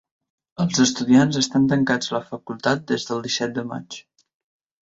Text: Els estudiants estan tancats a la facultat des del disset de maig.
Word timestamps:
Els 0.63 0.79
estudiants 0.85 1.37
estan 1.41 1.69
tancats 1.73 2.09
a 2.09 2.15
la 2.17 2.23
facultat 2.31 2.83
des 2.93 3.07
del 3.11 3.23
disset 3.29 3.55
de 3.59 3.67
maig. 3.75 4.01